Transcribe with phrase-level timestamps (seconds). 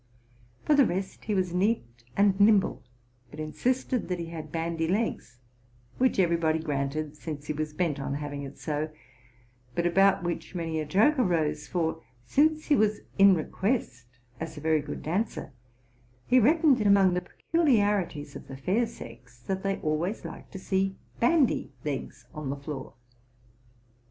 [0.65, 2.81] For the rest, he was neat and nimble,
[3.29, 5.37] but insisted that he had bandy legs,
[5.99, 8.89] which every body eranted, since he was bent on having it so,
[9.75, 14.07] but about which many a joke arose; for, since he was in request
[14.39, 15.51] as a very good dancer,
[16.25, 20.57] he reckoned it among the peculiarities of the fair sex, that they always liked to
[20.57, 22.95] see bandy legs on the floor.